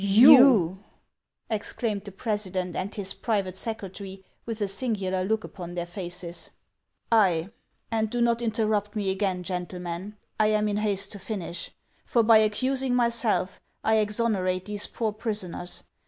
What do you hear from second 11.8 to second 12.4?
for by